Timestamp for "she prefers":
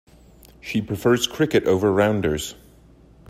0.59-1.27